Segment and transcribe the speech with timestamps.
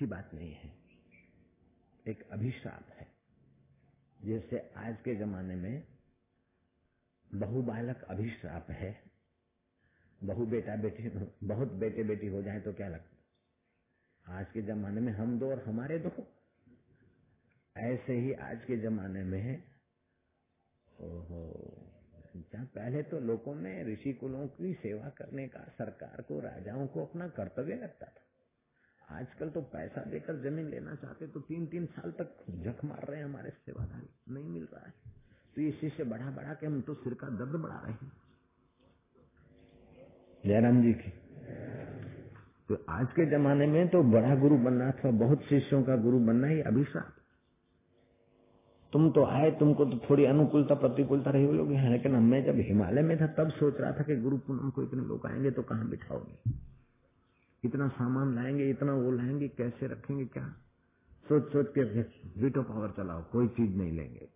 [0.00, 0.68] अच्छी बात नहीं है।
[2.06, 3.06] एक अभिशाप है,
[4.20, 5.82] जैसे आज के जमाने में
[7.30, 8.90] बहु बालक अभिश्राप है।
[10.20, 11.08] बहु बेटा बेटी,
[11.46, 15.62] बहुत बेटे बेटी हो जाए तो क्या लगता आज के जमाने में हम दो और
[15.64, 16.10] हमारे दो।
[17.76, 19.62] ऐसे ही आज के जमाने में,
[20.98, 21.44] ओहो
[22.74, 27.28] पहले तो लोगों में ऋषि कुलों की सेवा करने का, सरकार को, राजाओं को अपना
[27.36, 28.28] कर्तव्य लगता था।
[29.10, 33.18] आजकल तो पैसा देकर ज़मीन लेना चाहते तो तीन तीन साल तक जख मार रहे
[33.18, 34.94] हैं हमारे सेवादारी। नहीं मिल रहा है।
[35.54, 38.12] तो ये शिष्य बढ़ा बढ़ा के हम तो सिर का दर्द बढ़ा रहे हैं।
[40.46, 41.10] जयराम जी की।
[42.68, 46.46] तो आज के जमाने में तो बड़ा गुरु बनना अथवा बहुत शिष्यों का गुरु बनना
[46.46, 47.16] ही अभिशाप।
[48.92, 53.20] तुम तो आए, तुमको तो थोड़ी अनुकूलता, प्रतिकूलता रही लोग लेकिन मैं जब हिमालय में
[53.20, 56.70] था, तब सोच रहा था कि गुरु पूनम को इतने लोग आएँगे तो कहाँ बिठाओगे?
[57.64, 60.48] इतना सामान लाएँगे, इतना वो लाएँगे, कैसे रखेंगे, क्या?
[61.28, 61.82] सोच सोच के
[62.42, 64.28] वीटो पावर चलाओ, कोई चीज़ नहीं लेंगे।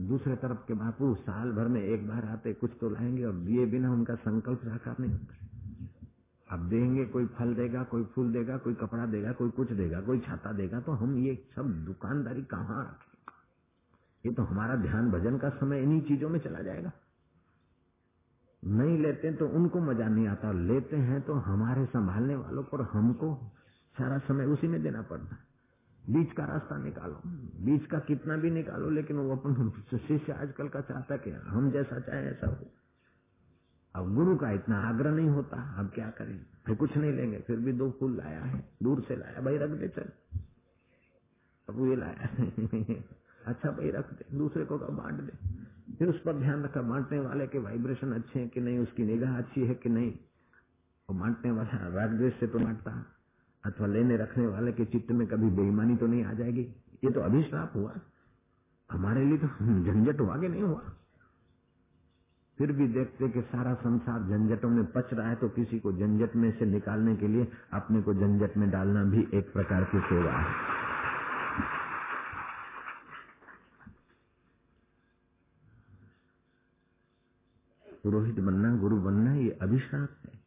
[0.00, 3.66] दूसरे तरफ़ के बापू, साल भर में एक बार आते, कुछ तो लाएँगे और दिए
[3.66, 5.34] बिना उनका संकल्प साकार नहीं होता।
[6.50, 10.20] अब देंगे, कोई फल देगा, कोई फूल देगा, कोई कपड़ा देगा, कोई कुछ देगा, कोई
[10.20, 13.08] छाता देगा तो हम ये सब दुकानदारी कहाँ रखें
[14.26, 16.92] ये तो हमारा ध्यान भजन का समय इन्हीं चीज़ों में चला जाएगा।
[18.64, 23.52] नहीं लेते तो उनको मज़ा नहीं आता। लेते हैं तो हमारे संभालने वालों पर हमको
[23.98, 25.48] सारा समय उसी में देना पड़ता है।
[26.10, 27.20] बीच का रास्ता निकालो।
[27.64, 32.00] बीच का कितना भी निकालो, लेकिन वो अपन शिष्य आजकल का चाहता कि हम जैसा
[32.00, 32.66] चाहे ऐसा हो।
[33.94, 36.46] अब गुरु का इतना आग्रह नहीं होता, अब क्या करें?
[36.66, 39.70] फिर कुछ नहीं लेंगे, फिर भी दो फूल लाया है। दूर से लाया, भाई रख
[39.70, 40.08] दे, चल।
[41.68, 42.28] अब ये लाया
[43.46, 45.57] अच्छा भाई रख दे, दूसरे को का बांट दे?
[45.98, 49.38] फिर उस पर ध्यान रखा बांटने वाले के वाइब्रेशन अच्छे हैं कि नहीं, उसकी निगाह
[49.38, 50.12] अच्छी है कि नहीं
[51.08, 52.92] और बांटने वाला राग द्वेष से तो बांटता
[53.64, 56.62] अथवा लेने रखने वाले के चित्त में कभी बेईमानी तो नहीं आ जाएगी।
[57.04, 57.94] ये तो अभिश्राप हुआ।
[58.90, 59.48] हमारे लिए तो
[59.84, 60.82] झंझट हुआ कि नहीं हुआ?
[62.58, 66.36] फिर भी देखते कि सारा संसार झंझटों में पच रहा है तो किसी को झंझट
[66.36, 70.32] में से निकालने के लिए अपने को झंझट में डालना भी एक प्रकार की सेवा
[70.32, 70.77] है।
[78.02, 80.40] पुरोहित बनना, गुरु बनना, ये अभिशाप है।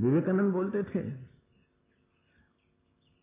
[0.00, 1.10] विवेकानंद बोलते थे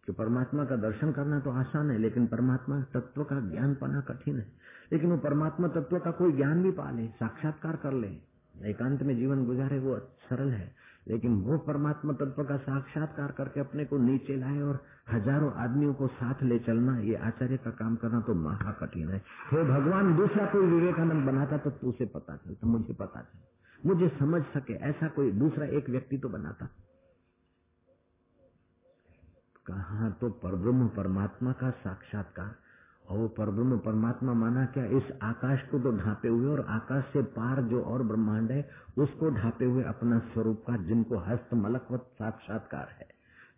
[0.05, 4.37] कि परमात्मा का दर्शन करना तो आसान है, लेकिन परमात्मा तत्व का ज्ञान पाना कठिन
[4.37, 4.53] है।
[4.91, 8.21] लेकिन वो परमात्मा तत्व का कोई ज्ञान भी पा ले, साक्षात्कार कर ले,
[8.69, 10.75] एकांत में जीवन गुजारे वो सरल है।
[11.07, 16.07] लेकिन वो परमात्मा तत्व का साक्षात्कार करके अपने को नीचे लाए और हज़ारों आदमियों को
[16.09, 19.17] साथ ले चलना, ये आचार्य का काम करना तो महा कठिन है।
[19.51, 24.41] हे भगवान, दूसरा कोई विवेकानंद बनाता तो तुझे पता चलता, मुझे पता चल मुझे समझ
[24.47, 26.65] सके, ऐसा कोई दूसरा एक व्यक्ति तो बनाता।
[29.65, 32.55] कहा तो परब्रह्म परमात्मा का साक्षात्कार।
[33.09, 34.85] और वो परब्रह्म परमात्मा माना क्या?
[34.97, 39.29] इस आकाश को तो ढांपे हुए और आकाश से पार जो और ब्रह्मांड है, उसको
[39.29, 43.07] ढांपे हुए अपना स्वरूप का, जिनको हस्त मलकवत साक्षात्कार है,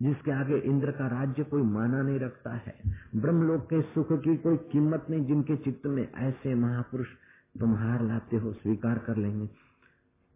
[0.02, 2.76] जिसके आगे इंद्र का राज्य कोई माना नहीं रखता है।
[3.16, 7.08] ब्रह्मलोक के सुख की कोई कीमत नहीं, जिनके चित्त में ऐसे महापुरुष
[7.60, 9.50] तुम हार लाते हो, स्वीकार कर लेंगे।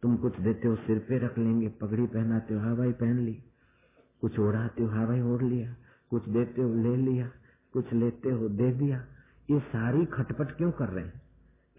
[0.04, 3.34] तुम कुछ देते हो, सिर पे रख लेंगे, पगड़ी पहनाते हो, हवाई पहन ली,
[4.22, 5.76] कुछ ओढ़ाते हो, हवाई ओढ़ लिया,
[6.10, 7.30] कुछ देते हो, ले लिया।
[7.74, 9.04] कुछ लेते हो दे दिया।
[9.50, 11.22] ये सारी खटपट क्यों कर रहे हैं?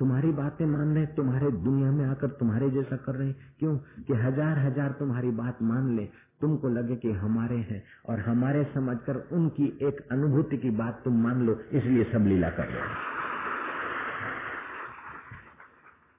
[0.00, 3.76] तुम्हारी बातें मान रहे तुम्हारे दुनिया में आकर तुम्हारे जैसा कर रहे हैं। क्यों?
[3.76, 6.04] कि हज़ार हज़ार तुम्हारी बात मान ले,
[6.40, 11.42] तुमको लगे कि हमारे हैं और हमारे समझकर उनकी एक अनुभूति की बात तुम मान
[11.42, 12.94] लो, इसलिए सब लीला कर रहे हो।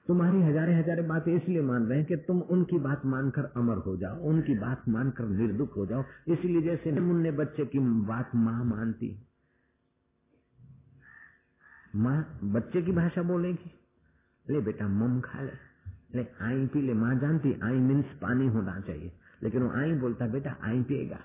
[0.06, 3.96] तुम्हारी हजारे हजारे बातें इसलिए मान रहे हैं कि तुम उनकी बात मानकर अमर हो
[3.96, 9.10] जाओ, उनकी बात मानकर निर्दुख हो जाओ। इसलिए जैसे मुन्ने बच्चे की बात माँ मानती
[11.96, 13.70] माँ बच्चे की भाषा बोलेगी?
[14.50, 15.52] ले बेटा, मम खा ले
[16.14, 20.26] ले आई पी ले माँ जानती, आई मीन्स पानी होना चाहिए। लेकिन वो आई बोलता,
[20.26, 21.18] बेटा, आई पिएगा।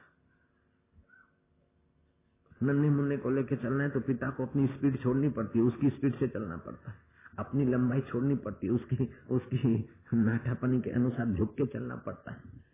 [2.64, 5.90] नन्हे मुन्ने को लेके चलना है तो पिता को अपनी स्पीड छोड़नी पड़ती है। उसकी
[5.90, 6.98] स्पीड से चलना पड़ता है।
[7.40, 12.68] अपनी लंबाई छोड़नी पड़ती है। उसकी उसकी नाठापनी के अनुसार झुक के चलना पड़ता है।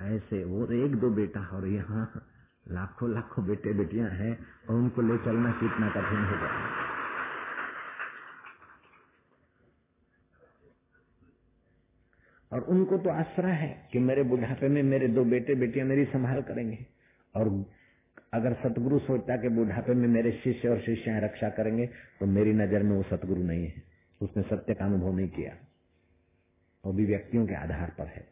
[0.00, 2.28] ऐसे वो एक दो बेटा और यहाँ
[2.66, 4.32] लाखों लाखों बेटे बेटियाँ हैं
[4.68, 6.50] और उनको ले चलना कितना कठिन होगा।
[12.52, 16.42] और उनको तो आश्रय है कि मेरे बुढ़ापे में मेरे दो बेटे बेटियाँ मेरी संभाल
[16.42, 16.86] करेंगे।
[17.34, 17.48] और
[18.34, 21.86] अगर सतगुरु सोचता कि बुढ़ापे में मेरे शिष्य और शिष्याएँ रक्षा करेंगे
[22.20, 23.82] तो मेरी नज़र में वो सतगुरु नहीं है।
[24.20, 25.56] उसने सत्य का अनुभव नहीं किया।
[26.84, 28.31] वो भी व्यक्तियों के आधार पर है।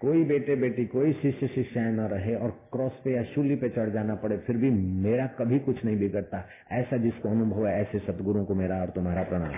[0.00, 3.90] कोई बेटे बेटी, कोई शिष्य शिष्याएँ न रहे और क्रॉस पे या शूली पे चढ़
[3.90, 8.44] जाना पड़े, फिर भी मेरा कभी कुछ नहीं बिगड़ता। ऐसा जिसको अनुभव है, ऐसे सतगुरु
[8.44, 9.52] को मेरा और तुम्हारा प्रणाम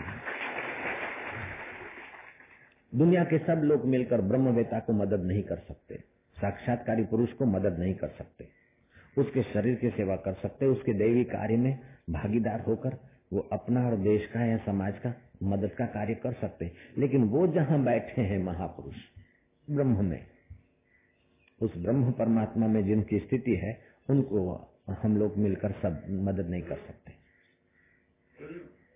[2.94, 5.94] दुनिया के सब लोग मिलकर ब्रह्मवेता को मदद नहीं कर सकते।
[6.41, 8.49] साक्षात्कारी पुरुष को मदद नहीं कर सकते।
[9.19, 11.79] उसके शरीर की सेवा कर सकते, उसके दैवी कार्य में
[12.11, 12.96] भागीदार होकर
[13.32, 17.46] वो अपना और देश का या समाज का मदद का कार्य कर सकते। लेकिन वो
[17.46, 18.94] जहाँ बैठे हैं महापुरुष
[19.70, 20.26] ब्रह्म में।
[21.62, 23.81] उस ब्रह्म परमात्मा में जिनकी स्थिति है,
[24.11, 24.70] उनको
[25.03, 27.12] हम लोग मिलकर सब मदद नहीं कर सकते।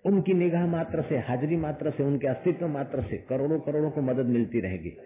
[0.06, 4.26] उनकी निगाह मात्र से, हाजिरी मात्र से, उनके अस्तित्व मात्र से करोड़ों करोड़ों को मदद
[4.26, 4.96] मिलती रहेगी।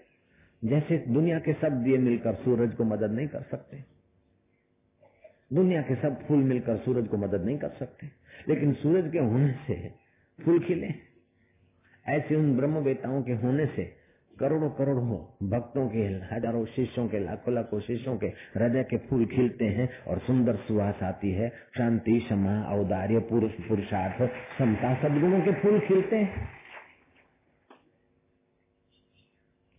[0.65, 3.85] जैसे दुनिया के सब दिए मिलकर सूरज को मदद नहीं कर सकते।
[5.53, 8.07] दुनिया के सब फूल मिलकर सूरज को मदद नहीं कर सकते।
[8.49, 9.91] लेकिन सूरज के होने से
[10.45, 10.91] फूल खिले।
[12.09, 13.96] ऐसे उन ब्रह्म वेताओं के होने से
[14.41, 15.99] करोड़ों करोड़ों भक्तों के,
[16.35, 21.03] हज़ारों शिष्यों के, लाखों लाखों शिष्यों के हृदय के फूल खिलते हैं और सुंदर सुहास
[21.03, 26.49] आती है। शांति, क्षमा, औदार्य, पुरुष, पुरुषार्थ, समता, सदगुणों के फूल खिलते हैं।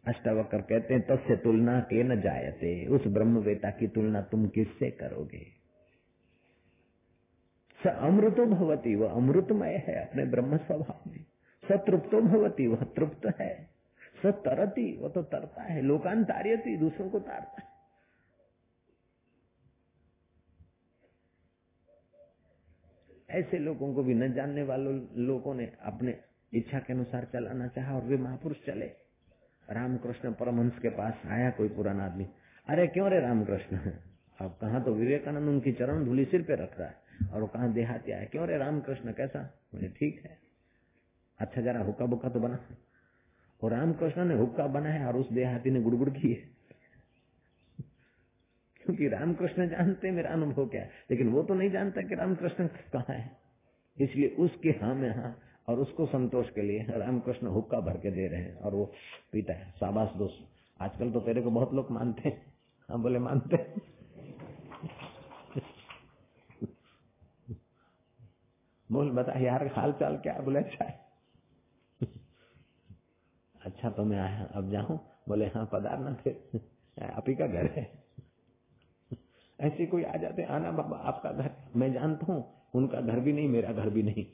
[0.08, 5.58] अष्टावकर कहते हैं, तस्य तुलना के न जायते। उस ब्रह्मवेता की तुलना तुम किससे करोगे?
[7.84, 11.26] स अमृतो भवती, वह अमृतमय है अपने ब्रह्म स्वभाव में।
[11.70, 13.77] सतृप्तो भवती, वह तृप्त है।
[14.26, 17.78] तरती, वो तो तरता है, लोकान लोकांतार्यती दूसरों को तारता है।
[23.30, 26.22] ऐसे लोगों को भी न जानने वालों, लोगों ने अपने
[26.54, 28.86] इच्छा के अनुसार चलाना चाहा और वे महापुरुष चले।
[29.70, 32.28] रामकृष्ण परमहंस के पास आया कोई पुराना आदमी।
[32.68, 33.78] अरे, क्यों रे रामकृष्ण?
[34.42, 36.96] अब कहा तो विवेकानंद उनकी चरण धूली सिर पे रख रहा है
[37.34, 39.40] और वो कहा देहाती आया। क्यों रे रामकृष्ण, कैसा?
[39.74, 40.40] बोले, ठीक है।
[41.40, 42.60] अच्छा जरा हुक्का बुक्का तो बना।
[43.62, 46.50] और रामकृष्ण ने हुक्का बनाया और उस देहाती ने गुड़गुड़ की है
[48.86, 53.14] क्योंकि रामकृष्ण जानते मेरा अनुभव क्या है। लेकिन वो तो नहीं जानता कि रामकृष्ण कहा
[53.14, 53.38] है।
[53.98, 55.38] इसलिए उसके हाँ में हाँ
[55.68, 58.86] और उसको संतोष के लिए रामकृष्ण हुक्का भर के दे रहे हैं और वो
[59.34, 60.48] पीता है। शाबाश दोस्त।
[60.82, 62.54] आजकल तो तेरे को बहुत लोग मानते हैं।
[62.90, 63.58] हाँ बोले मानते
[68.90, 71.07] बोल, बता, यार हाल चाल क्या बोले अच्छा है।
[73.68, 75.00] अच्छा तो मैं आया, अब जाऊँ?
[75.30, 76.62] बोले हाँ पधारना फिर
[77.04, 78.04] आप ही का घर है।
[79.62, 83.50] ऐसे कोई आ जाते, आना बाबा, आपका घर। मैं जानता हूँ, उनका घर भी नहीं,
[83.50, 84.26] मेरा घर भी नहीं।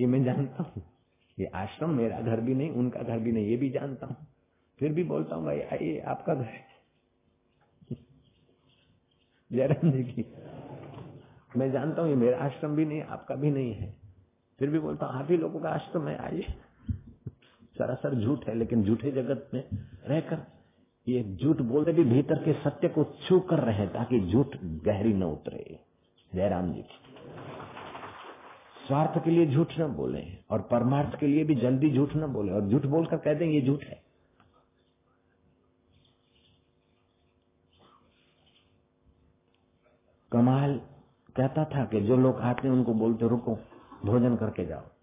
[0.00, 0.82] ये मैं जानता हूँ।
[1.38, 4.16] ये आश्रम मेरा घर भी नहीं, उनका घर भी नहीं, ये भी जानता हूँ।
[4.78, 6.60] फिर भी बोलता हूँ, भाई, आइए, आपका घर
[9.52, 10.24] जयराम जी की,
[11.56, 13.96] मैं जानता हूँ, ये मेरा आश्रम भी नहीं, आपका भी नहीं है।
[14.58, 16.63] फिर भी बोलता हूँ, आप ही लोगों का आश्रम है, आइए।
[17.76, 19.64] सरासर झूठ है, लेकिन झूठे जगत में
[20.06, 20.46] रहकर
[21.06, 25.22] ये झूठ बोलते भी भीतर के सत्य को छू कर रहे ताकि झूठ गहरी न
[25.22, 25.80] उतरे।
[26.32, 27.00] जयराम जी की।
[28.86, 32.52] स्वार्थ के लिए झूठ न बोले और परमार्थ के लिए भी जल्दी झूठ न बोले
[32.52, 34.02] और झूठ बोलकर कह दें ये झूठ है।
[40.32, 40.80] कमाल
[41.36, 43.54] कहता था कि जो लोग आते हैं उनको बोलते, रुको,
[44.04, 44.93] भोजन करके जाओ।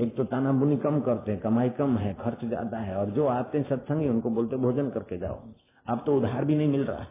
[0.00, 3.26] एक तो ताना बुनी कम करते हैं, कमाई कम है, खर्च ज़्यादा है, और जो
[3.26, 5.40] आते हैं सत्संगी, उनको बोलते भोजन करके जाओ।
[5.86, 7.08] अब तो उधार भी नहीं मिल रहा है।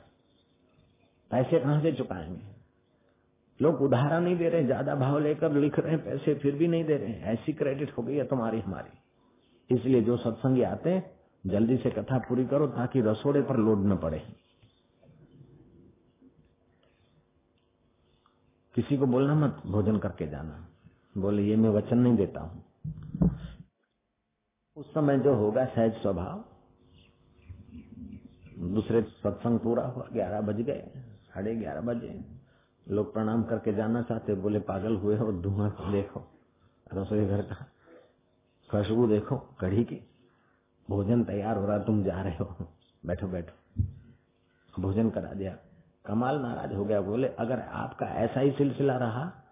[1.31, 2.41] पैसे कहाँ से चुकाएँगे?
[3.59, 6.83] लोग उधारा नहीं दे रहे ज़्यादा भाव लेकर लिख रहे हैं, पैसे फिर भी नहीं
[6.83, 11.11] दे रहे हैं। ऐसी क्रेडिट हो गई है तुम्हारी, हमारी। इसलिए जो सत्संगी आते हैं,
[11.45, 14.21] जल्दी से कथा पूरी करो ताकि रसोड़े पर लोड न पड़े।
[18.75, 20.65] किसी को बोलना मत, भोजन करके जाना।
[21.17, 22.63] बोले, ये मैं वचन नहीं देता हूँ।
[24.75, 26.45] उस समय जो होगा सहज स्वभाव।
[28.67, 32.25] दूसरे सत्संग पूरा हुआ, ग्यारह बज गए, साढ़े ग्यारह बजे।
[32.89, 36.23] लोग प्रणाम करके जाना चाहते, बोले, पागल हुए हो, धुआँ देखो?
[36.93, 37.55] रसोई घर का
[38.71, 40.01] खुशबू देखो, कढ़ी की।
[40.89, 42.67] भोजन तैयार हो रहा, तुम जा रहे हो।
[43.05, 43.83] बैठो बैठो।
[44.81, 45.57] भोजन करा दिया।
[46.05, 49.43] कमाल नाराज़ हो गया। बोले, अगर आपका ऐसा ही सिलसिला रहा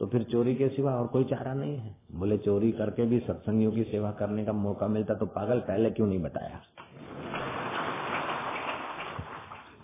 [0.00, 3.72] तो फिर चोरी के सिवा और कोई चारा नहीं है। बोले, चोरी करके भी सत्संगियों
[3.72, 6.60] की सेवा करने का मौका मिलता तो पागल पहले क्यों नहीं बताया?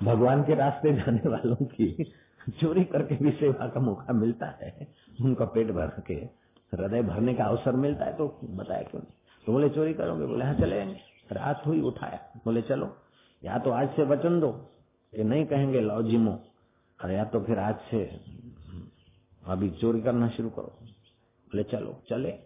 [0.02, 2.12] भगवान के रास्ते जाने वालों की
[2.60, 4.88] चोरी करके भी सेवा का मौका मिलता है।
[5.22, 6.14] उनका पेट भर के
[6.72, 9.12] हृदय भरने का अवसर मिलता है तो बताया क्यों नहीं?
[9.46, 10.26] तो बोले, चोरी करोगे?
[10.26, 10.84] बोले हाँ चले
[11.32, 12.96] रात हुई, उठाया। बोले, चलो,
[13.44, 14.52] या तो आज से वचन दो
[15.16, 16.40] कि नहीं कहेंगे लो जिमो।
[17.04, 18.20] और या तो फिर आज से
[19.50, 20.78] अभी चोरी करना शुरू करो।
[21.50, 22.38] बोले, चलो, चले।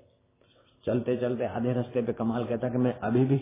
[0.84, 3.36] चलते चलते आधे रास्ते पे कमाल कहता कि मैं अभी भी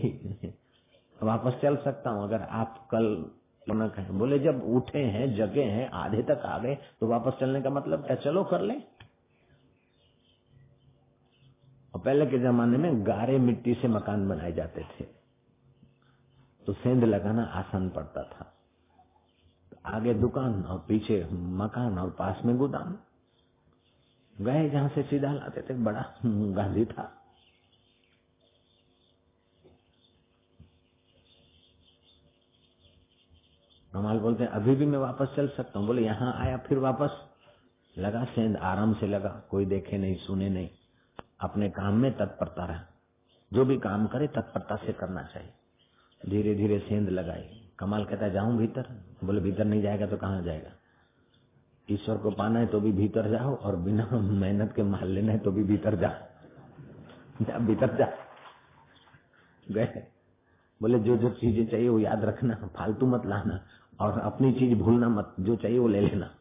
[1.22, 3.30] वापस चल सकता हूँ, अगर आप कल
[3.70, 7.70] कहें। बोले, जब उठे हैं, जगे हैं, आधे तक आ गए तो वापस चलने का
[7.70, 8.16] मतलब क्या?
[8.16, 8.74] चलो, कर ले।
[11.94, 15.04] और पहले के जमाने में गारे मिट्टी से मकान बनाए जाते थे।
[16.66, 18.54] तो सेंध लगाना आसान पड़ता था।
[19.86, 22.96] आगे दुकान और पीछे मकान और पास में गोदाम।
[24.40, 27.18] गए जहाँ से सीधा लाते थे, बड़ा गांधी था।
[33.92, 37.10] कमाल बोलते अभी भी मैं वापस चल सकता हूँ। बोले, यहाँ आया, फिर वापस?
[37.98, 40.70] लगा, सेंध आराम से लगा, कोई देखे नहीं, सुने नहीं।
[41.40, 42.84] अपने काम में तत्परता रहा।
[43.52, 45.52] जो भी काम करे, तत्परता से करना चाहिए।
[46.28, 49.04] धीरे धीरे सेंध लगाई। कमाल कहता जाऊँ भीतर?
[49.24, 50.70] बोले, भीतर नहीं जाएगा तो कहाँ जाएगा?
[51.90, 55.38] ईश्वर को पाना है तो भी भीतर जाओ और बिना मेहनत के माल लेना है
[55.38, 56.08] तो भी भीतर जा।
[57.42, 58.12] जा, भीतर जा।
[59.70, 60.06] गए।
[60.82, 63.66] बोले, जो जो चीज़ें चाहिए वो याद रखना, फालतू मत लाना
[64.00, 66.34] और अपनी चीज़ भूलना मत, जो चाहिए वो ले लेना।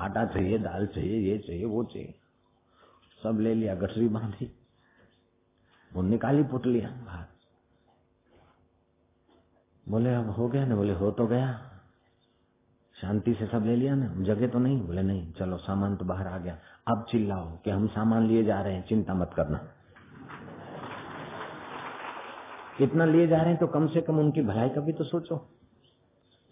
[0.00, 2.14] आटा चाहिए, दाल चाहिए, ये चाहिए, वो चाहिए।
[3.22, 4.58] सब ले लिया, गठरी बांधी।
[5.94, 7.24] वो निकाली पुटलिया बाहर।
[9.88, 10.76] बोले, अब हो गया ना?
[10.76, 11.75] बोले, हो तो गया।
[13.00, 16.26] शांति से सब ले लिया ना। जगह तो नहीं। बोले, नहीं, चलो, सामान तो बाहर
[16.26, 19.60] आ गया। अब चिल्लाओ कि हम सामान लिए जा रहे हैं। चिंता मत करना।
[22.80, 25.48] इतना लिए जा रहे हैं तो कम से कम उनकी भलाई का भी तो सोचो।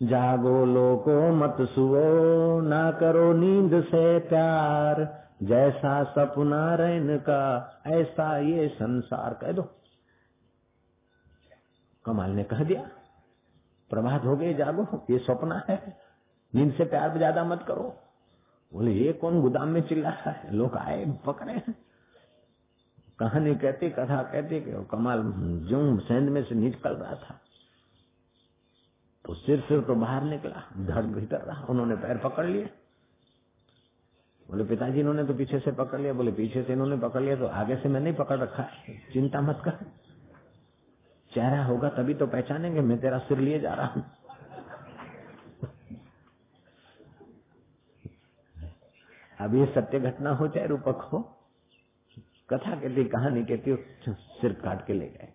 [0.02, 8.68] जागो लोको मत सुओ, ना करो नींद से प्यार। जैसा सपना रहन का, ऐसा ये
[8.68, 9.62] संसार। कह दो।
[12.04, 12.88] कमाल ने कह दिया।
[13.90, 16.03] प्रभात हो गए जागो। ये सपना है।
[16.54, 17.94] नींद से प्यार ज़्यादा मत करो।
[18.72, 20.54] बोले, ये कौन गोदाम में चिल्ला रहा है?
[20.54, 21.60] लोग आए, पकड़े
[23.18, 25.22] कहानी कहती, कथा कहती कि कमाल
[25.68, 27.40] जो सेंध में से निकल रहा था।
[29.24, 32.64] तो सिर सिर तो बाहर निकला धड़ भीतर रहा, उन्होंने पैर पकड़ लिए।
[34.46, 37.46] बोले, पिताजी, इन्होंने तो पीछे से पकड़ लिया। बोले, पीछे से इन्होंने पकड़ लिया तो
[37.54, 39.84] आगे से मैं नहीं पकड़ रखा है। चिंता मत कर।
[41.32, 44.04] चेहरा होगा तभी तो पहचानेंगे, मैं तेरा सिर लिए जा रहा हूँ।
[49.40, 51.18] अब ये सत्य घटना हो, चाहे रूपक हो।
[52.50, 53.76] कथा कहती, कहानी कहती,
[54.12, 55.32] सिर काट के ले गए।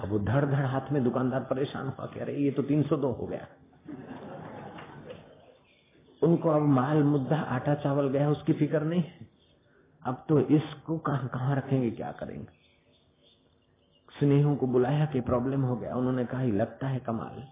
[0.00, 2.96] अब वो धड़ धड़ हाथ में दुकानदार परेशान हुआ कह रहे ये तो तीन सौ
[2.96, 3.46] दो हो गया।
[6.22, 9.26] उनको अब माल, मुद्दा, आटा, चावल, गया, उसकी फ़िक्र नहीं है।
[10.06, 12.64] अब तो इसको कहाँ कहाँ रखेंगे, क्या करेंगे?
[14.18, 17.48] स्नेहों को बुलाया कि प्रॉब्लम हो गया। उन्होंने कहा लगता है कमाल।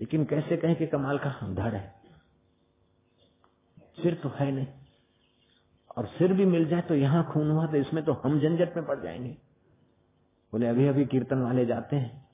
[0.00, 1.94] लेकिन कैसे कहें कि कमाल का धड़ है?
[4.02, 4.66] सिर तो है नहीं।
[6.00, 8.86] और सिर भी मिल जाए तो यहाँ खून हुआ तो इसमें तो हम झंझट में
[8.86, 9.30] पड़ जाएँगे।
[10.52, 12.26] बोले अभी अभी कीर्तन वाले जाते हैं।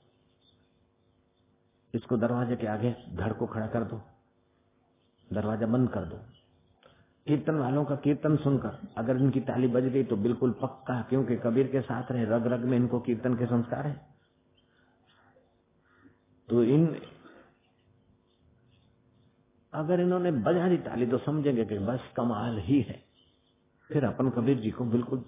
[1.93, 4.01] इसको दरवाजे के आगे धड़ को खड़ा कर दो।
[5.29, 6.17] दरवाज़ा बंद कर दो।
[7.27, 11.67] कीर्तन वालों का कीर्तन सुनकर अगर इनकी ताली बज गई तो बिल्कुल पक्का, क्योंकि कबीर
[11.67, 13.95] के साथ रहे रग रग में इनको कीर्तन के संस्कार है।
[16.49, 16.87] तो इन,
[19.73, 23.06] अगर इन्होंने बजा दी ताली तो समझेंगे कि बस कमाल ही है।
[23.89, 25.23] फिर अपन कबीर जी को बिल्कुल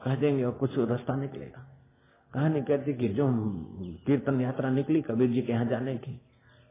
[0.00, 1.62] कह देंगे और कुछ रास्ता निकलेगा।
[2.32, 3.26] कहानी कहती कि जो
[4.06, 6.20] कीर्तन यात्रा निकली कबीर जी के यहाँ जाने की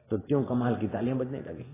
[0.09, 1.65] तो क्यों कमाल की तालियाँ बजने लगी।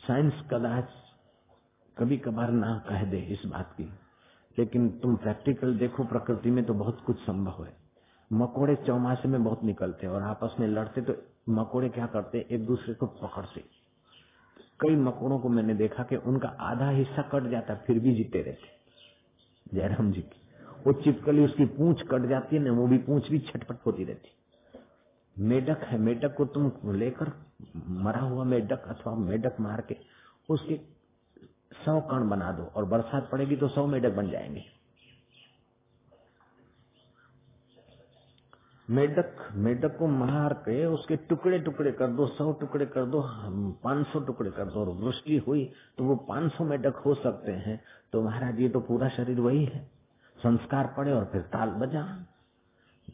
[0.00, 0.88] साइंस कदाच
[1.96, 3.84] कभी कभार ना कह दे इस बात की,
[4.58, 7.72] लेकिन तुम प्रैक्टिकल देखो, प्रकृति में तो बहुत कुछ संभव है।
[8.30, 11.12] मकोड़े चौमासे में बहुत निकलते और आपस में लड़ते तो
[11.48, 13.64] मकोड़े क्या करते, एक दूसरे को पकड़ते।
[14.80, 18.74] कई मकोड़ों को मैंने देखा कि उनका आधा हिस्सा कट जाता, फिर भी जीते रहते।
[19.74, 20.40] जयराम जी की।
[20.86, 24.28] वो चिपकली, उसकी पूंछ कट जाती है ना, वो भी पूंछ भी छटपट होती रहती।
[25.38, 27.32] मेढक है, मेढक को तुम लेकर
[27.88, 29.96] मरा हुआ मेढक अथवा मेढक मार के
[30.48, 30.80] उसके
[31.84, 34.73] सौ कण बना दो, और बरसात पड़ेगी तो सौ मेढक बन जाएँगे।
[38.90, 43.22] मेढक मेढक को मार के उसके टुकड़े टुकड़े कर दो, सौ टुकड़े कर दो,
[43.84, 47.52] पाँच सौ टुकड़े कर दो, और वृष्टि हुई तो वो पाँच सौ मेढक हो सकते
[47.52, 47.80] हैं।
[48.12, 49.90] तो महाराज, ये तो पूरा शरीर वही है।
[50.36, 52.26] संस्कार पड़े और फिर ताल बजा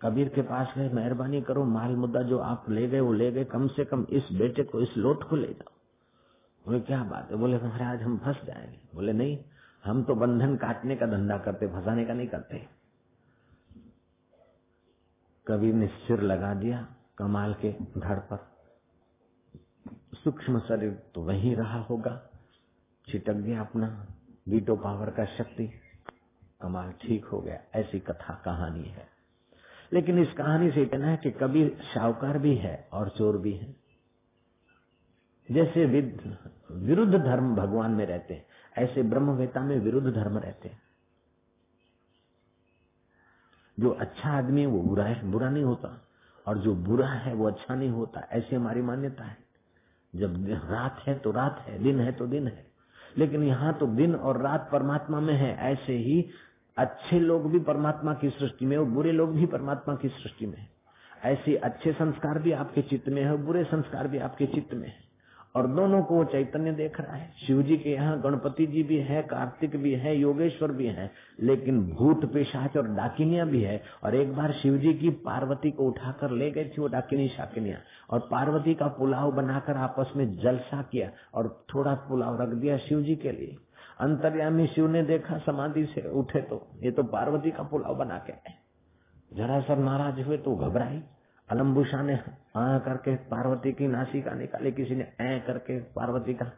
[0.02, 3.44] कबीर के पास गए, मेहरबानी करो, माल मुद्दा जो आप ले गए, वो ले गए,
[3.44, 5.72] कम से कम इस बेटे को इस लोट को ले जाओ।
[6.66, 7.36] बोले, क्या बात है?
[7.36, 9.38] बोले, महाराज, हम फंस जाएँगे। बोले, नहीं,
[9.84, 12.79] हम तो बंधन काटने का धंधा करते, फंसाने का नहीं करते।
[15.50, 16.86] कबीर ने सिर लगा दिया
[17.18, 18.38] कमाल के धड़ पर।
[20.14, 22.30] सूक्ष्म शरीर तो वहीं रहा होगा।
[23.08, 24.06] छिटक गया अपना
[24.48, 25.70] वीटो पावर का शक्ति।
[26.62, 29.08] कमाल ठीक हो गया, ऐसी कथा कहानी है।
[29.92, 33.76] लेकिन इस कहानी से इतना है कि कभी शाहूकार भी है और चोर भी है।
[35.50, 35.84] जैसे
[36.70, 38.46] विरुद्ध धर्म भगवान में रहते हैं,
[38.78, 40.89] ऐसे ब्रह्मवेता में विरुद्ध धर्म रहते हैं।
[43.80, 46.06] जो अच्छा आदमी है, वो बुरा है, बुरा नहीं होता।
[46.46, 49.36] और जो बुरा है, वो अच्छा नहीं होता। ऐसी हमारी मान्यता है।
[50.16, 52.66] जब रात है तो रात है, दिन है तो दिन है।
[53.18, 56.30] लेकिन यहाँ तो दिन और रात परमात्मा में है। ऐसे ही
[56.78, 60.58] अच्छे लोग भी परमात्मा की सृष्टि में और बुरे लोग भी परमात्मा की सृष्टि में
[60.58, 60.68] है।
[61.24, 65.09] ऐसे अच्छे संस्कार भी आपके चित्त में है बुरे संस्कार भी आपके चित्त में है।
[65.54, 68.98] और दोनों को वो चैतन्य देख रहा है। शिव जी के यहाँ गणपति जी भी
[68.98, 74.14] है, कार्तिक भी है, योगेश्वर भी है, लेकिन भूत पेशाच और डाकिनिया भी है। और
[74.14, 77.78] एक बार शिव जी की पार्वती को उठाकर ले गई थी वो डाकिनी शाकिनिया।
[78.10, 83.02] और पार्वती का पुलाव बनाकर आपस में जलसा किया और थोड़ा पुलाव रख दिया शिव
[83.02, 83.56] जी के लिए।
[84.00, 88.32] अंतर्यामी शिव ने देखा समाधि से उठे तो ये तो पार्वती का पुलाव बना के
[89.32, 91.02] जरा सर नाराज़ हुए तो घबराई।
[91.50, 92.20] अलम्बुषा ने
[92.56, 96.52] आ करके पार्वती की नासिका निकाली, किसी ने ऐ करके पार्वती का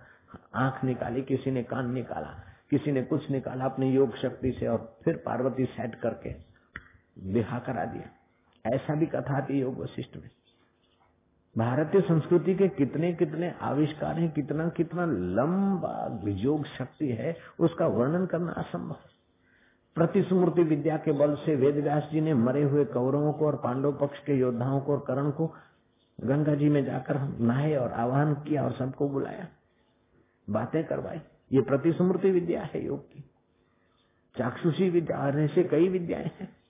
[0.54, 4.98] आँख निकाली, किसी ने कान निकाला, किसी ने कुछ निकाला अपनी योग शक्ति से और
[5.04, 6.34] फिर पार्वती सेट करके
[7.32, 8.10] बिहा करा दिया।
[8.74, 10.30] ऐसा भी कथा थी योग वशिष्ठ में।
[11.58, 18.26] भारतीय संस्कृति के कितने कितने आविष्कार हैं, कितना कितना लंबा योग शक्ति है, उसका वर्णन
[18.26, 18.96] करना असंभव
[19.94, 23.92] प्रतिस्मृति विद्या के बल से वेद व्यास जी ने मरे हुए कौरवों को और पांडव
[23.92, 25.54] पक्ष के योद्धाओं को और करण को
[26.20, 29.48] गंगा जी में जाकर नहाए और आह्वान किया और सबको बुलाया।
[30.50, 31.20] बातें करवाई।
[31.52, 33.24] ये प्रतिस्मृति विद्या है योग की।
[34.38, 36.61] चाक्षुषी विद्या से कई विद्याएँ हैं।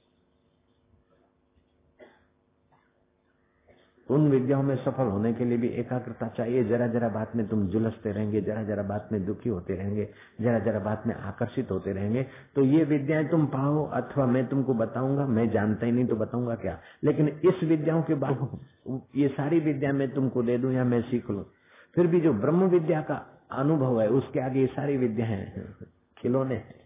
[4.13, 7.67] उन विद्याओं में सफल होने के लिए भी एकाग्रता चाहिए। जरा जरा बात में तुम
[7.67, 10.09] जुलसते रहेंगे, जरा जरा बात में दुखी होते रहेंगे,
[10.41, 14.75] जरा जरा बात में आकर्षित होते रहेंगे। तो ये विद्याएँ तुम पाओ अथवा मैं तुमको
[14.75, 18.59] बताऊँगा, मैं जानता ही नहीं तो बताऊँगा क्या। लेकिन इस विद्याओं के बाद
[19.17, 21.45] ये सारी विद्या मैं तुमको दे दू या मैं सीख लू।
[21.95, 25.53] फिर भी जो ब्रह्म विद्या का अनुभव है, उसके आगे ये सारी विद्याएँ
[26.19, 26.82] खिलौने हैं।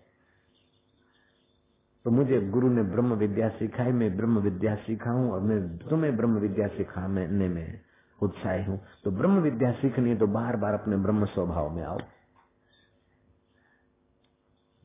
[2.06, 6.16] तो मुझे गुरु ने ब्रह्म विद्या सिखाई, मैं ब्रह्म विद्या सीखा हूँ और मैं तुम्हें
[6.16, 7.80] ब्रह्म विद्या सिखाने में
[8.22, 11.98] उत्साही हूँ। तो ब्रह्म विद्या सीखनी है तो बार बार अपने ब्रह्म स्वभाव में आओ।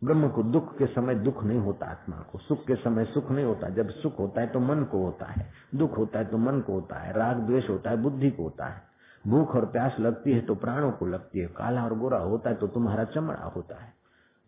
[0.03, 3.45] ब्रह्म को दुख के समय दुख नहीं होता, आत्मा को। सुख के समय सुख नहीं
[3.45, 6.59] होता। जब सुख होता है तो मन को होता है। दुख होता है तो मन
[6.59, 8.81] को होता है। राग द्वेष होता है, बुद्धि को होता है।
[9.27, 12.55] भूख और प्यास लगती है तो प्राणों को लगती है। काला और गोरा होता है
[12.55, 14.00] तो तुम्हारा चमड़ा होता है।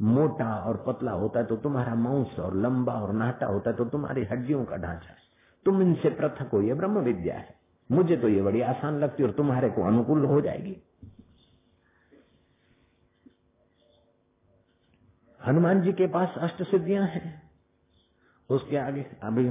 [0.03, 3.85] मोटा और पतला होता है तो तुम्हारा मांस और लंबा और नाटा होता है तो
[3.85, 5.21] तुम्हारी हड्डियों का ढांचा है।
[5.65, 7.55] तुम इनसे पृथक हो, यह ब्रह्म विद्या है।
[7.89, 10.75] मुझे तो ये बड़ी आसान लगती है और तुम्हारे को अनुकूल हो जाएगी।
[15.39, 17.41] हनुमान जी के पास अष्ट सिद्धियाँ हैं।
[18.49, 19.49] उसके आगे, अभी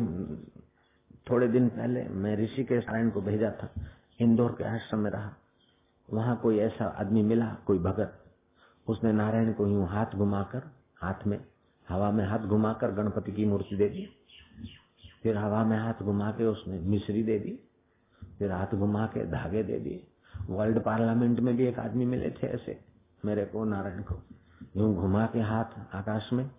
[1.31, 3.69] थोड़े दिन पहले मैं ऋषि के सायन को भेजा था,
[4.21, 5.35] इंदौर के आश्रम में रहा।
[6.09, 8.19] वहाँ कोई ऐसा आदमी मिला, कोई भगत।
[8.89, 10.63] उसने नारायण को यूँ हाथ घुमाकर,
[10.97, 11.45] हाथ में,
[11.89, 14.09] हवा में हाथ घुमाकर गणपति की मूर्ति दे दी।
[15.23, 17.59] फिर हवा में हाथ घुमा के उसने मिश्री दे दी।
[18.39, 20.07] फिर हाथ घुमा के धागे दे दिए।
[20.51, 22.81] वर्ल्ड पार्लियामेंट में भी एक आदमी मिले थे ऐसे,
[23.25, 24.23] मेरे को, नारायण को।
[24.77, 26.51] यूँ घुमा के हाथ आकाश में,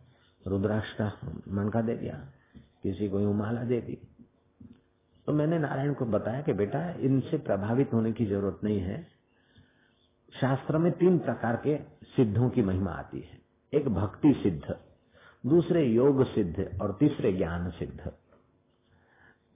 [0.47, 1.11] रुद्राक्ष का
[1.49, 2.27] मनका दे दिया,
[2.83, 3.97] किसी को यूँ माला दे दी।
[5.25, 9.12] तो मैंने नारायण को बताया कि बेटा, इनसे प्रभावित होने की ज़रूरत नहीं है।
[10.41, 13.41] शास्त्र में तीन प्रकार के सिद्धों की महिमा आती है।
[13.73, 14.75] एक भक्ति सिद्ध
[15.45, 18.11] दूसरे योग सिद्ध और तीसरे ज्ञान सिद्ध।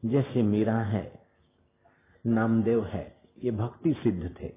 [0.06, 1.20] जैसे मीरा है
[2.26, 4.54] नामदेव है ये भक्ति सिद्ध थे।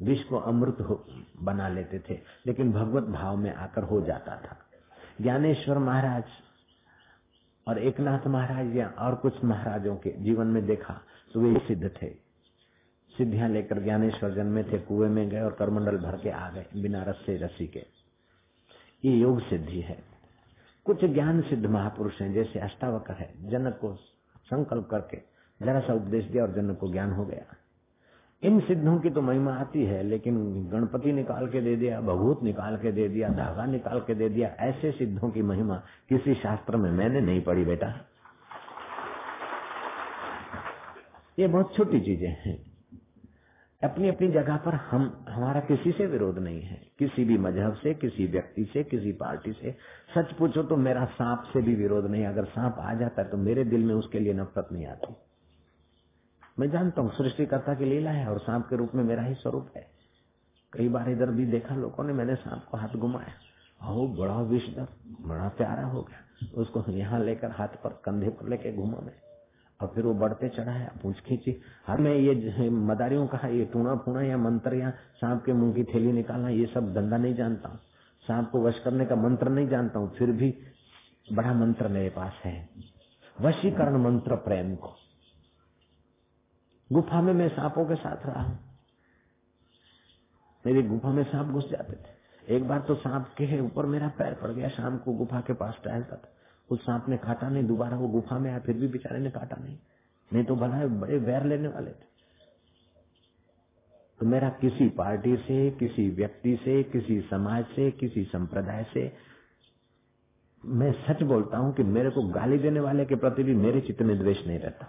[0.00, 1.04] विश्व को अमृत हो,
[1.42, 4.56] बना लेते थे लेकिन भगवत भाव में आकर हो जाता था।
[5.20, 6.24] ज्ञानेश्वर महाराज
[7.66, 11.00] और एकनाथ महाराज या और कुछ महाराजों के जीवन में देखा
[11.34, 12.27] तो वे सिद्ध थे।
[13.18, 17.02] सिद्धियाँ लेकर ज्ञानेश्वर जन्मे थे, कुएँ में गए और करमंडल भर के आ गए, बिना
[17.02, 17.86] रस्से रसी के।
[19.04, 19.98] ये योग सिद्धि है।
[20.84, 23.94] कुछ ज्ञान सिद्ध महापुरुष हैं, जैसे अष्टावकर है, जनक को
[24.44, 25.18] संकल्प करके
[25.66, 27.56] जरा सा उपदेश दिया और जनक को ज्ञान हो गया।
[28.42, 32.76] इन सिद्धों की तो महिमा आती है, लेकिन गणपति निकाल के दे दिया भभूत निकाल
[32.76, 36.90] के दे दिया, धागा निकाल के दे दिया, ऐसे सिद्धों की महिमा किसी शास्त्र में
[36.90, 37.94] मैंने नहीं पढ़ी बेटा।
[41.38, 42.67] ये बहुत छोटी चीज़ें हैं।
[43.82, 47.94] अपनी अपनी जगह पर हम, हमारा किसी से विरोध नहीं है। किसी भी मज़हब से,
[47.94, 49.76] किसी व्यक्ति से, किसी पार्टी से।
[50.14, 53.36] सच पूछो तो मेरा सांप से भी विरोध नहीं। अगर सांप आ जाता है तो
[53.36, 55.14] मेरे दिल में उसके लिए नफरत नहीं आती।
[56.58, 59.70] मैं जानता हूँ, सृष्टिकर्ता की लीला है और सांप के रूप में मेरा ही स्वरूप
[59.76, 59.86] है।
[60.72, 63.32] कई बार इधर भी देखा लोगों ने, मैंने सांप को हाथ घुमाया।
[63.84, 64.86] हो बड़ा विषधर
[65.20, 69.27] बड़ा प्यारा हो गया। उसको यहाँ लेकर हाथ पर कंधे पर लेके घूमा मैं।
[69.80, 74.22] और फिर वो बढ़ते चढ़ाया पूछ खींची, हर मैं ये मदारियों का ये टूणा फूणा
[74.22, 77.80] या मंत्र या सांप के मुँह की थैली निकालना, ये सब धंधा नहीं जानता हूँ।
[78.24, 80.54] सांप को वश करने का मंत्र नहीं जानता हूँ, फिर भी
[81.32, 82.68] बड़ा मंत्र मेरे पास है।
[83.36, 84.94] वशीकरण मंत्र प्रेम को।
[86.90, 88.58] गुफा में मैं सांपों के साथ रहा हूँ।
[90.64, 94.34] मेरी गुफा में सांप घुस जाते थे। एक बार तो सांप के ऊपर मेरा पैर
[94.34, 96.32] पड़ गया, शाम को गुफा के पास टहलता था।
[96.70, 99.56] उस सांप ने काटा नहीं, दोबारा वो गुफा में आया, फिर भी बेचारे ने काटा
[99.56, 99.78] नहीं।
[100.32, 102.08] नहीं तो भला बड़े वैर लेने वाले थे।
[104.20, 109.12] तो मेरा किसी पार्टी से, किसी व्यक्ति से, किसी समाज से, किसी संप्रदाय से,
[110.64, 114.02] मैं सच बोलता हूँ कि मेरे को गाली देने वाले के प्रति भी मेरे चित्त
[114.02, 114.86] में द्वेष नहीं रहता।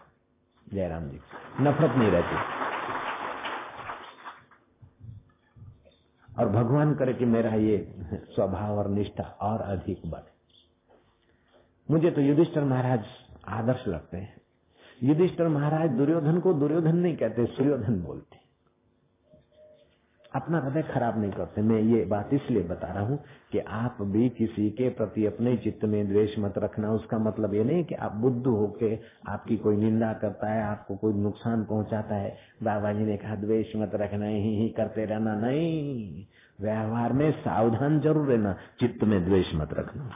[0.74, 1.20] जयराम जी,
[1.62, 2.60] नफरत नहीं रहती।
[6.40, 10.39] और भगवान करे कि मेरा ये स्वभाव और निष्ठा और अधिक बढ़े।
[11.90, 13.06] मुझे तो युधिष्ठर महाराज
[13.50, 14.36] आदर्श लगते हैं।
[15.02, 18.38] युधिष्ठर महाराज दुर्योधन को दुर्योधन नहीं कहते सूर्योधन बोलते
[20.32, 23.18] अपना हृदय खराब नहीं करते। मैं ये बात इसलिए बता रहा हूँ
[23.52, 27.64] कि आप भी किसी के प्रति अपने चित्त में द्वेष मत रखना। उसका मतलब ये
[27.64, 28.94] नहीं कि आप बुद्ध होके
[29.30, 33.76] आपकी कोई निंदा करता है आपको कोई नुकसान पहुंचाता है। बाबा जी ने कहा द्वेष
[33.76, 36.26] मत रखना ही, ही करते रहना। नहीं
[36.60, 40.12] व्यवहार में सावधान ज़रूर रहना चित्त में द्वेष मत रखना।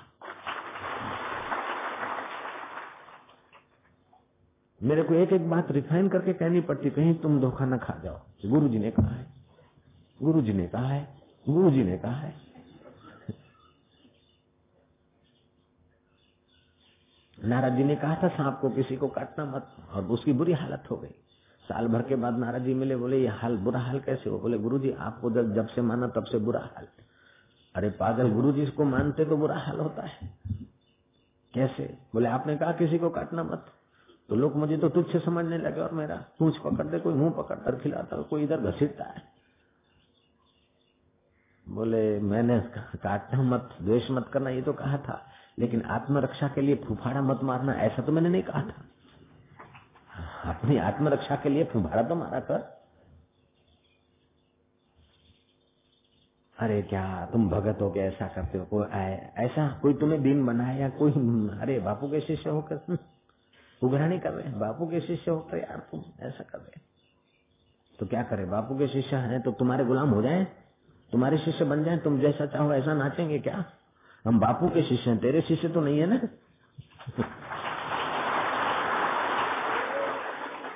[4.83, 8.19] मेरे को एक एक बात रिफाइन करके कहनी पड़ती, कहीं तुम धोखा न खा जाओ।
[8.45, 9.27] गुरु जी ने कहा है।
[10.23, 11.17] गुरु जी ने कहा है।
[11.49, 12.35] गुरु जी ने कहा है।
[17.45, 20.83] नारद जी ने कहा था, सांप को किसी को काटना मत। और उसकी बुरी हालत
[20.91, 21.15] हो गई।
[21.69, 24.57] साल भर के बाद नारद जी मिले, बोले ये हाल बुरा हाल कैसे हो बोले
[24.57, 26.87] गुरु जी आपको जब जब से माना तब से बुरा हाल।
[27.75, 30.37] अरे पागल गुरु जी इसको मानते तो बुरा हाल होता है।
[31.53, 31.97] कैसे?
[32.13, 33.65] बोले, आपने कहा किसी को काटना मत।
[34.29, 37.79] तो लोग मुझे तो तुझसे समझने लगे और मेरा पूछ पकड़ते कोई मुँह पकड़ कर
[37.79, 39.21] खिलाता कोई इधर घसीटता है।
[41.67, 42.59] बोले, मैंने
[42.97, 45.21] काटना मत, द्वेष मत करना, ये तो कहा था।
[45.59, 48.89] लेकिन आत्मरक्षा के लिए फुफाड़ा मत मारना, ऐसा तो मैंने नहीं कहा था।
[50.51, 52.71] अपनी आत्मरक्षा के लिए फुफाड़ा तो मारा कर
[56.57, 58.65] अरे क्या तुम भगत हो क्या ऐसा करते हो?
[58.65, 58.85] कोई
[59.45, 61.11] ऐसा कोई तुम्हें दिन बनाया कोई,
[61.59, 62.95] अरे बापू के शिष्य होकर
[63.83, 66.79] उघरानी कर रहे बापू के शिष्य होकर यार तुम ऐसा कर रहे
[67.99, 68.45] तो क्या करे?
[68.45, 70.47] बापू के शिष्य हैं तो तुम्हारे गुलाम हो जाए?
[71.11, 71.97] तुम्हारे शिष्य बन जाए?
[71.97, 73.65] तुम जैसा चाहो ऐसा नाचेंगे क्या?
[74.25, 76.17] हम बापू के शिष्य हैं, तेरे शिष्य तो नहीं है ना?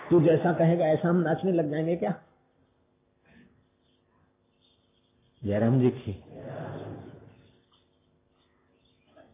[0.10, 2.14] तू जैसा कहेगा, ऐसा हम नाचने लग जाएँगे क्या?
[5.44, 6.24] जयराम जी की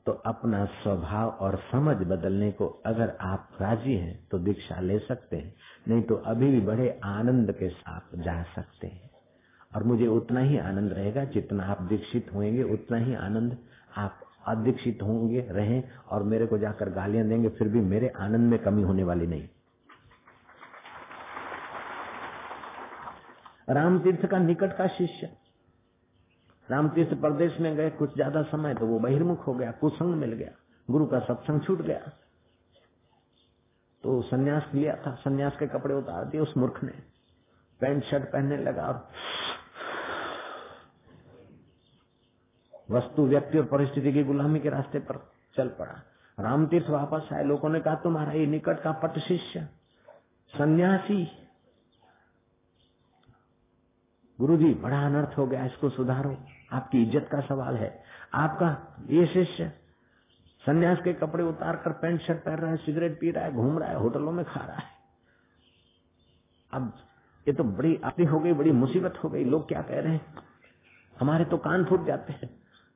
[0.06, 5.38] तो अपना स्वभाव और समझ बदलने को अगर आप राज़ी हैं तो दीक्षा ले सकते
[5.38, 5.56] हैं।
[5.88, 9.10] नहीं तो अभी भी बड़े आनंद के साथ जा सकते हैं।
[9.76, 13.58] और मुझे उतना ही आनंद रहेगा जितना आप दीक्षित होंगे, उतना ही आनंद
[13.98, 18.60] आप अदीक्षित होंगे, रहें और मेरे को जाकर गालियाँ देंगे, फिर भी मेरे आनंद में
[18.60, 19.48] कमी होने वाली नहीं।
[23.70, 25.43] राम तीर्थ का निकट का शिष्य।
[26.70, 30.34] राम तीर्थ प्रदेश में गए, कुछ ज़्यादा समय तो वो बहिर्मुख हो गया, कुसंग मिल
[30.34, 30.52] गया,
[30.88, 32.12] गुरु का सत्संग छूट गया।
[34.04, 36.92] तो संन्यास लिया था, सन्यास के कपड़े उतार दिए उस मूर्ख ने।
[37.82, 39.08] पैंट, शर्ट पहनने लगा और
[42.92, 45.18] वस्तु, व्यक्ति और परिस्थिति की गुलामी के रास्ते पर
[45.56, 46.02] चल पड़ा।
[46.38, 49.68] रामतीर्थ वापस आए, लोगों ने कहा, तुम्हारा ये निकट का पट शिष्य,
[50.54, 51.24] सन्यासी।
[54.40, 56.36] गुरु जी बड़ा अनर्थ हो गया, इसको सुधारो।
[56.74, 57.92] आपकी इज़्ज़त का सवाल है।
[58.36, 58.70] आपका
[59.10, 59.72] ये शिष्य
[60.64, 63.78] सन्यास के कपड़े उतार कर पैंट शर्ट पहन रहा है, सिगरेट पी रहा है, घूम
[63.80, 64.92] रहा है, होटलों में खा रहा है।
[66.74, 66.94] अब
[67.48, 70.44] ये तो बड़ी आपी हो गई, बड़ी मुसीबत हो गई। लोग क्या कह रहे हैं?
[71.18, 72.50] हमारे तो कान फूट जाते हैं।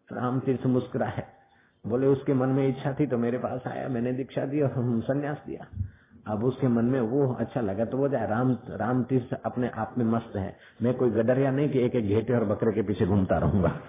[0.10, 1.28] राम तीर्थ मुस्कुरा है
[1.86, 5.38] बोले, उसके मन में इच्छा थी तो मेरे पास आया। मैंने दीक्षा दी और संन्यास
[5.46, 5.68] दिया।
[6.28, 9.96] अब उसके मन में वो अच्छा लगा तो वो जाए, राम राम तीर्थ अपने आप
[9.98, 13.06] में मस्त है। मैं कोई गडरिया नहीं कि एक एक घेटे और बकरे के पीछे
[13.06, 13.80] घूमता रहूँगा।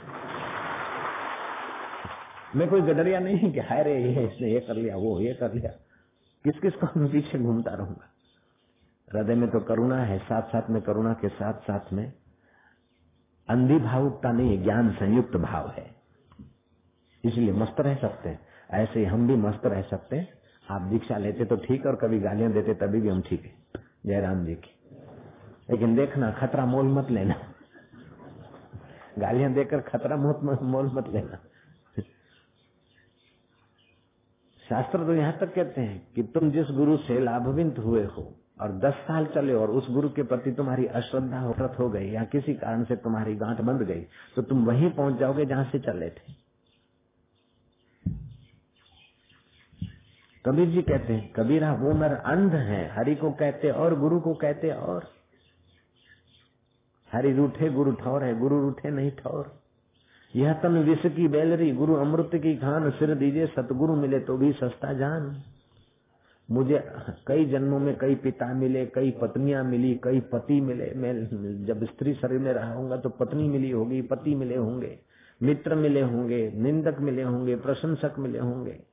[2.57, 5.53] मैं कोई गडरिया नहीं कि हाय रे, ये इसने ये कर लिया, वो ये कर
[5.53, 5.71] लिया।
[6.45, 8.09] किस किस को मैं पीछे घूमता रहूँगा?
[9.15, 12.13] हृदय में तो करुणा है साथ साथ में करुणा के साथ साथ में
[13.49, 15.91] अंधी भावुकता नहीं, ज्ञान संयुक्त भाव है।
[17.25, 20.38] इसलिए मस्त रह सकते हैं। ऐसे हम भी मस्त रह सकते हैं।
[20.69, 24.45] आप दीक्षा लेते तो ठीक और कभी गालियाँ देते तभी भी हम ठीक है। जयराम
[24.47, 24.75] जी की।
[25.71, 27.35] लेकिन देखना, खतरा मोल मत लेना।
[29.19, 31.39] गालियाँ देकर खतरा मोल मत लेना।
[34.63, 38.23] शास्त्र तो यहाँ तक कहते हैं कि तुम जिस गुरु से लाभविंत हुए हो,
[38.61, 41.41] और दस साल चले, और उस गुरु के प्रति तुम्हारी अश्रद्धा
[41.79, 44.03] हो गई, या किसी कारण से तुम्हारी गांठ बंद गई
[44.37, 46.48] तो तुम वहीं पहुँच जाओगे जहाँ से चले थे।
[50.49, 54.35] कबीर जी कहते हैं, कबीरा वो नर अंध है। हरि को कहते और, गुरु को
[54.35, 55.05] कहते और।
[57.13, 59.61] हरि रूठे, गुरु ठौर है, गुरु रूठे नहीं ठौर।
[60.37, 64.53] यह तन विष की बैलरी, गुरु अमृत की खान सिर दीजिए, सतगुरु मिले तो भी
[64.53, 65.43] सस्ता जान।
[66.51, 66.91] मुझे
[67.27, 72.15] कई जन्मों में कई पिता मिले, कई पत्नियाँ मिली, कई पति मिले। मैं जब स्त्री
[72.15, 74.99] शरीर में रहा हूँगा तो पत्नी मिली होगी, पति मिले होंगे,
[75.43, 78.88] मित्र मिले होंगे, निंदक मिले होंगे, प्रशंसक मिले होंगे।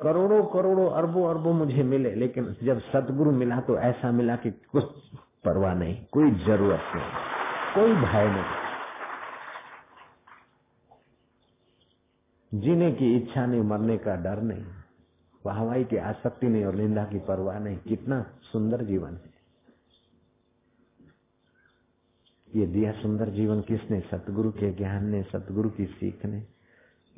[0.00, 4.84] करोड़ों करोड़ों अरबों अरबों मुझे मिले, लेकिन जब सतगुरु मिला तो ऐसा मिला कि कुछ
[5.44, 7.10] परवाह नहीं, कोई ज़रूरत नहीं,
[7.74, 8.58] कोई भय नहीं।
[12.52, 14.64] जीने की इच्छा नहीं, मरने का डर नहीं
[15.44, 19.30] वाहवाई की आसक्ति नहीं और निंदा की परवाह नहीं। कितना सुंदर जीवन है।
[22.56, 24.00] ये दिया सुंदर जीवन किसने?
[24.00, 26.40] सतगुरु के ज्ञान ने, सतगुरु की सीख ने।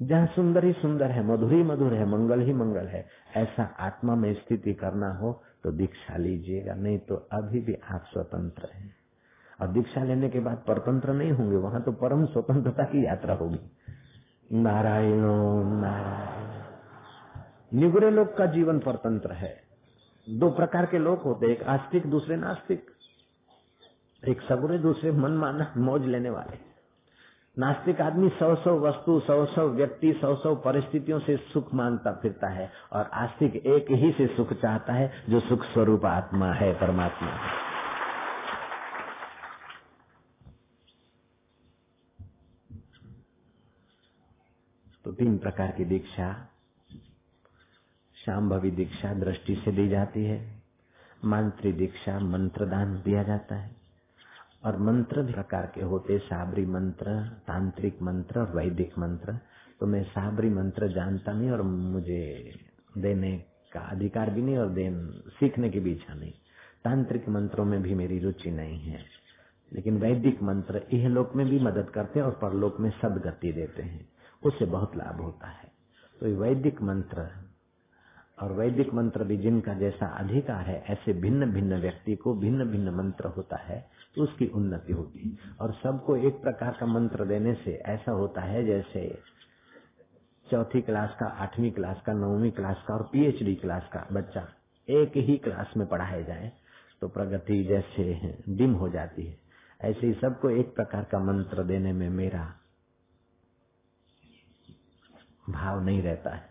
[0.01, 4.15] जहाँ सुंदर ही सुंदर है, मधुर ही मधुर है, मंगल ही मंगल है, ऐसा आत्मा
[4.15, 8.97] में स्थिति करना हो तो दीक्षा लीजिएगा, नहीं तो अभी भी आप स्वतंत्र हैं।
[9.61, 13.59] और दीक्षा लेने के बाद परतंत्र नहीं होंगे, वहाँ तो परम स्वतंत्रता की यात्रा होगी।
[14.53, 15.23] नारायण
[15.81, 16.43] नारायण।
[17.81, 19.63] निगुरे लोग का जीवन परतंत्र है।
[20.31, 22.87] दो प्रकार के लोग होते एक आस्तिक, दूसरे नास्तिक।
[24.29, 26.72] एक सगुरे, दूसरे मन माना मौज लेने वाले।
[27.59, 32.49] नास्तिक आदमी सौ सौ वस्तु सौ सौ व्यक्ति सौ सौ परिस्थितियों से सुख माँगता फिरता
[32.49, 37.31] है और आस्तिक एक ही से सुख चाहता है, जो सुख स्वरूप आत्मा है, परमात्मा
[45.05, 46.33] तो तीन प्रकार की दीक्षा
[48.17, 50.41] शाम्भवी दीक्षा दृष्टि से दी जाती है,
[51.25, 53.82] मंत्री दीक्षा मंत्र दान दिया जाता है।
[54.65, 59.39] और मंत्र भी प्रकार के होते साबरी मंत्र, तांत्रिक मंत्र और वैदिक मंत्र।
[59.81, 62.53] तो मैं साबरी मंत्र जानता नहीं और मुझे
[62.99, 66.33] देने का अधिकार भी नहीं और देन सीखने की भी इच्छा नहीं।
[66.85, 69.05] तांत्रिक मंत्रों में भी मेरी रुचि नहीं है।
[69.73, 73.83] लेकिन वैदिक मंत्र यह लोक में भी मदद करते हैं और परलोक में सदगति देते
[73.83, 74.09] हैं।
[74.45, 75.73] उससे बहुत लाभ होता है।
[76.21, 77.29] तो वैदिक मंत्र
[78.43, 82.89] और वैदिक मंत्र भी जिनका जैसा अधिकार है, ऐसे भिन्न भिन्न व्यक्ति को भिन्न भिन्न
[82.89, 87.75] मंत्र होता है। तो उसकी उन्नति होगी। और सबको एक प्रकार का मंत्र देने से
[87.87, 89.07] ऐसा होता है जैसे
[90.47, 94.47] चौथी क्लास का, आठवीं क्लास का, नौवीं क्लास का और पीएचडी क्लास का बच्चा
[94.89, 96.53] एक ही क्लास में पढ़ाए जाए
[97.03, 99.37] तो प्रगति जैसे डिम हो जाती है।
[99.81, 102.43] ऐसे ही सबको एक प्रकार का मंत्र देने में मेरा
[105.51, 106.51] भाव नहीं रहता है।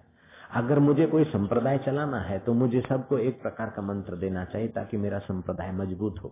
[0.54, 4.68] अगर मुझे कोई संप्रदाय चलाना है तो मुझे सबको एक प्रकार का मंत्र देना चाहिए
[4.70, 6.32] ताकि मेरा संप्रदाय मज़बूत हो।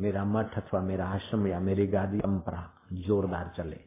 [0.00, 3.80] मेरा मठ अथवा मेरा आश्रम या मेरी गादी, परंपरा जोरदार चले।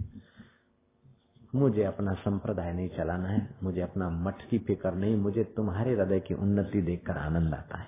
[1.55, 6.19] मुझे अपना संप्रदाय नहीं चलाना है, मुझे अपना मठ की फ़िक्र नहीं, मुझे तुम्हारे हृदय
[6.19, 7.87] की उन्नति देखकर आनंद आता है।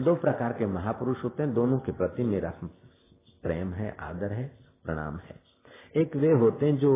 [0.00, 2.52] दो प्रकार के महापुरुष होते हैं, दोनों के प्रति मेरा
[3.42, 5.40] प्रेम है, आदर है, प्रणाम है।
[5.96, 6.92] एक वे होते हैं जो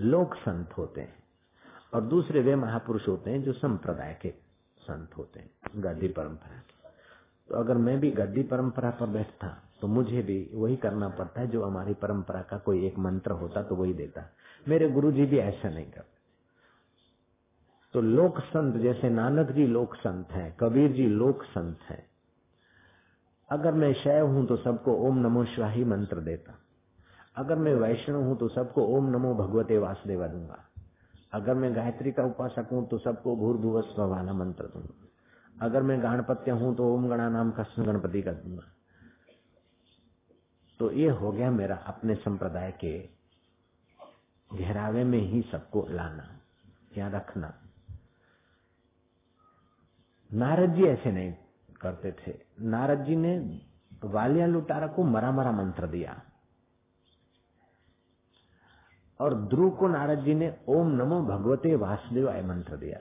[0.00, 1.14] लोक संत होते हैं,
[1.94, 4.49] और दूसरे वे महापुरुष होते हैं जो संप्रदाय के
[4.80, 6.62] संत होते हैं, गद्दी परंपरा
[7.48, 9.48] तो अगर मैं भी गद्दी परंपरा पर बैठता
[9.80, 13.62] तो मुझे भी वही करना पड़ता है जो हमारी परंपरा का कोई एक मंत्र होता
[13.62, 14.22] तो वही देता।
[14.66, 16.18] मेरे गुरु जी भी ऐसा नहीं करते।
[17.94, 22.04] तो लोक संत, जैसे नानक जी लोक संत हैं, कबीर जी लोक संत हैं।
[23.48, 26.58] अगर मैं शैव हूँ तो सबको ओम नमो शिवाही मंत्र देता।
[27.36, 30.69] अगर मैं वैष्णव हूँ तो सबको ओम नमो भगवते वासुदेवा दूँगा।
[31.32, 36.02] अगर मैं गायत्री का उपासक हूँ तो सबको भूर भूर्भुव वाला मंत्र दूँगा। अगर मैं
[36.02, 38.62] गणपत्य हूँ तो ओम गणा नाम का गणपति का दूँगा।
[40.80, 42.98] तो ये हो गया मेरा अपने संप्रदाय के
[44.56, 46.40] घेरावे में ही सबको लाना
[46.98, 47.54] या रखना।
[50.32, 51.32] नारद जी ऐसे नहीं
[51.80, 53.60] करते थे। नारद जी ने
[54.04, 56.22] वालिया लुटारा को मरा मरा मंत्र दिया।
[59.20, 62.98] और ध्रुव को नारद जी ने ओम नमो भगवते वासुदेवाय मंत्र दिया।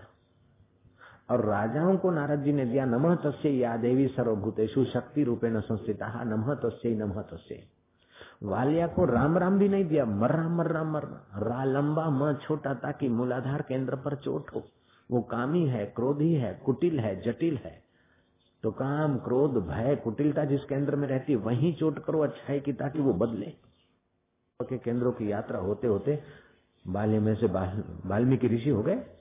[1.34, 6.24] और राजाओं को नारद जी ने दिया, नमः तस्य या देवी सर्वभूतेषु शक्ति रूपेण संस्थिता,
[6.24, 7.64] नमः तस्य नमः तस्य।
[8.44, 13.10] वालिया को राम राम भी नहीं दिया मर्रा मर्रा मर्रा रा लंबा म छोटा ताकि
[13.10, 14.64] मूलाधार केंद्र पर चोट हो।
[15.12, 17.82] वो कामी है, क्रोधी है, कुटिल है, जटिल है।
[18.64, 23.00] तो काम, क्रोध, भय, कुटिलता जिस केंद्र में रहती, वहीं चोट करो, अच्छाई की ताकि
[23.00, 23.69] वो बदले।
[24.60, 26.18] के केंद्रों की यात्रा होते होते
[26.86, 27.48] बाल्य में से
[28.10, 28.96] वाल्मीकि ऋषि हो गए।